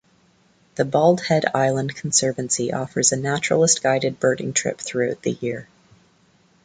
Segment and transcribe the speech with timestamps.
[0.77, 5.67] The Bald Head Island Conservancy offers a naturalist guided birding trip throughout the year.